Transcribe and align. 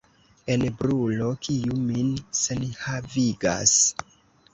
Jen 0.51 0.61
brulo, 0.77 1.27
kiu 1.47 1.77
min 1.89 2.09
senhavigas. 2.39 3.75